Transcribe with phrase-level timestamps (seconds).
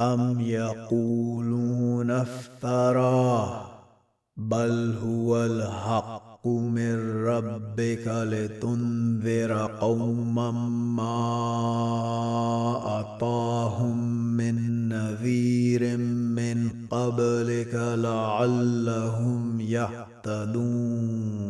[0.00, 3.70] أم يقولون افتراه
[4.36, 10.50] بل هو الحق من ربك لتنذر قوما
[10.96, 11.40] ما
[13.00, 13.98] أطاهم
[14.36, 15.96] من نذير
[16.36, 21.49] من قبلك لعلهم يهتدون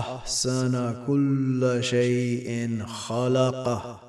[0.00, 4.00] أحسن كل شيء خلقه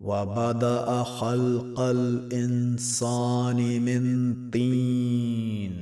[0.00, 5.76] وبدأ خلق الإنسان من طين.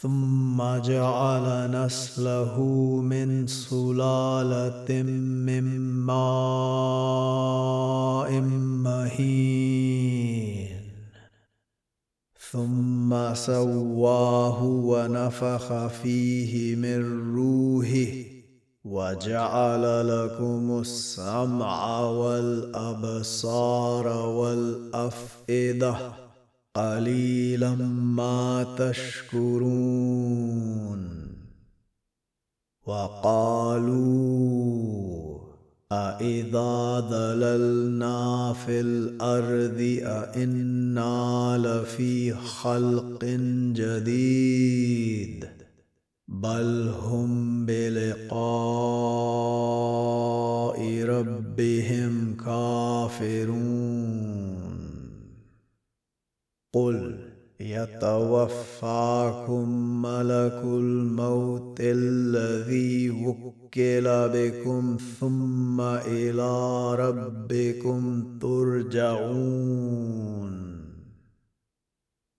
[0.00, 2.56] ثم جعل نسله
[3.02, 5.02] من سلالة
[5.46, 5.64] من
[6.06, 7.20] ماء
[8.84, 9.88] مهين.
[12.50, 12.97] ثم
[13.34, 18.12] سواه ونفخ فيه من روحه
[18.84, 25.96] وجعل لكم السمع والأبصار والأفئدة.
[26.74, 27.74] قليلا
[28.14, 30.18] ما تشكرون.
[32.86, 35.17] وقالوا
[35.92, 43.24] أإذا ضللنا في الأرض أإنا لفي خلق
[43.72, 45.48] جديد
[46.28, 48.38] بل هم بلقاء
[51.04, 53.88] ربهم كافرون
[56.72, 57.07] قل
[57.70, 59.68] يتوفاكم
[60.02, 69.98] ملك الموت الذي وكل بكم ثم إلى ربكم ترجعون.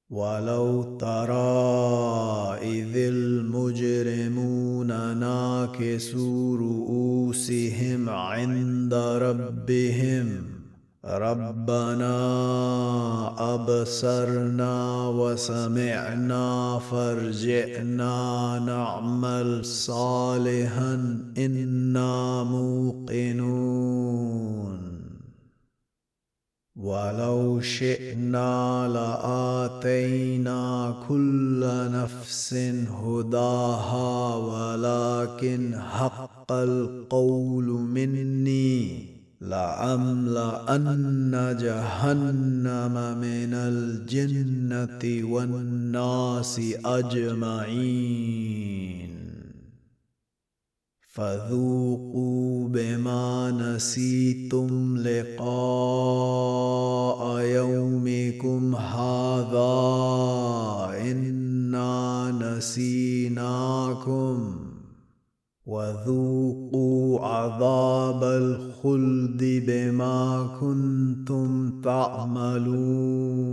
[0.09, 10.58] ولو ترى إذ المجرمون ناكسوا رؤوسهم عند ربهم
[11.05, 12.15] ربنا
[13.55, 20.93] أبصرنا وسمعنا فارجعنا نعمل صالحا
[21.37, 23.79] إنا موقنون.
[26.75, 31.59] ولو شئنا لآتينا كل
[31.91, 32.53] نفس
[33.03, 39.08] هداها ولكن حق القول مني.
[39.41, 49.09] لأملأن جهنم من الجنة والناس أجمعين.
[51.13, 55.39] فذوقوا بما نسيتم لقاء
[57.39, 59.69] يومكم هذا.
[61.01, 64.68] إنا نسيناكم.
[65.69, 73.49] وذوقوا عذاب الخلد بما كنتم تعملون.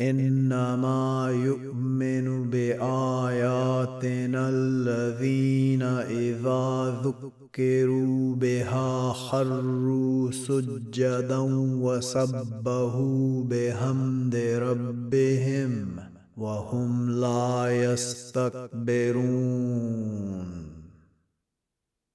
[0.00, 11.38] إنما يؤمن بآياتنا الذين إذا ذكروا بها خروا سجدا
[11.82, 16.07] وسبهوا بحمد ربهم.
[16.38, 18.68] وهم لا يستكبرون.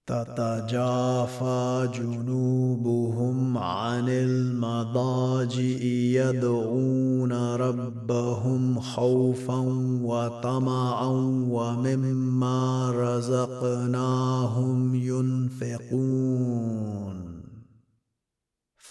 [0.08, 9.60] تتجافى جنوبهم عن المضاجئ يدعون ربهم خوفا
[10.04, 11.12] وطمعا
[11.50, 17.12] ومما رزقناهم ينفقون.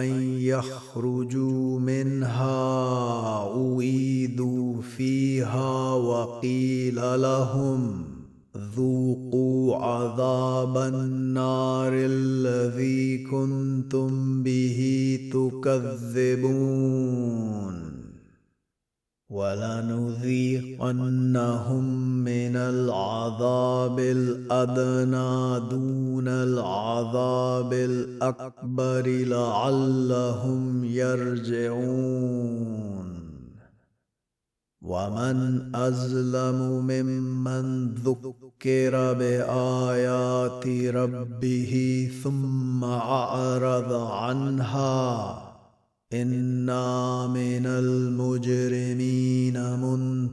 [0.00, 2.58] ان يخرجوا منها
[3.36, 8.04] اعيدوا فيها وقيل لهم
[8.76, 17.37] ذوقوا عذاب النار الذي كنتم به تكذبون
[19.30, 20.64] ولنذيقنهم
[22.24, 32.28] من العذاب الأدنى دون العذاب الأكبر لعلهم يرجعون.
[34.82, 41.72] ومن ازلم ممن ذكر بآيات ربه
[42.22, 45.48] ثم أعرض عنها
[46.12, 48.17] إنا من المجرمين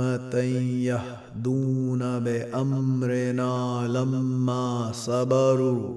[0.00, 5.96] ائمه يهدون بأمرنا لما صبروا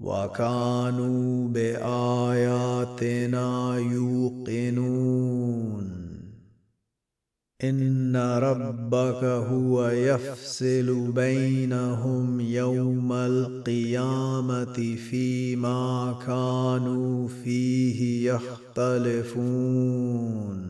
[0.00, 2.98] وكانوا بآياتنا
[3.78, 5.90] يوقنون.
[7.64, 20.69] إن ربك هو يفصل بينهم يوم القيامة فيما كانوا فيه يختلفون.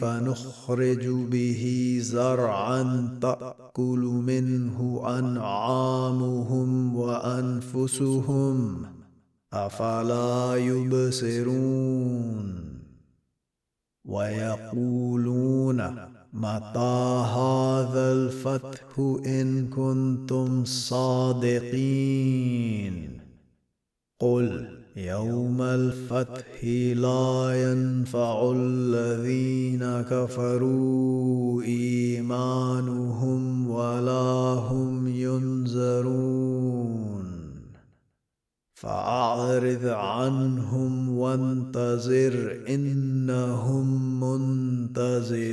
[0.00, 1.62] فنخرج به
[2.00, 8.86] زرعا تأكل منه أنعامهم وأنفسهم؟
[9.52, 11.96] أفلا يبصرون؟
[14.04, 15.76] ويقولون
[16.32, 22.06] متى هذا الفتح إن كنتم صادقين؟
[24.20, 37.26] قل يوم الفتح لا ينفع الذين كفروا إيمانهم ولا هم ينذرون.
[38.74, 45.45] فأعرض عنهم وانتظر إنهم منتظرون.